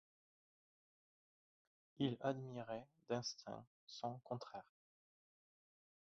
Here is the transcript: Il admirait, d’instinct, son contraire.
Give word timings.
Il 1.99 2.17
admirait, 2.21 2.87
d’instinct, 3.07 3.63
son 3.85 4.17
contraire. 4.23 4.65